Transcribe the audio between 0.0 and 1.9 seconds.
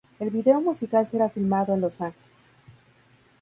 El video musical será filmado en